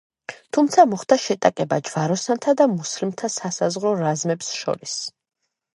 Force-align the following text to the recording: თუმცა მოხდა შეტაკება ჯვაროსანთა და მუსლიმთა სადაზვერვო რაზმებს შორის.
თუმცა 0.55 0.85
მოხდა 0.93 1.17
შეტაკება 1.25 1.79
ჯვაროსანთა 1.89 2.57
და 2.63 2.69
მუსლიმთა 2.73 3.33
სადაზვერვო 3.37 3.95
რაზმებს 4.05 4.53
შორის. 4.65 4.99